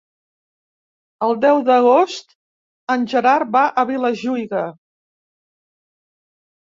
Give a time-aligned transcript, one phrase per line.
[1.25, 2.33] El deu d'agost
[2.95, 4.65] en Gerard va a Vilajuïga.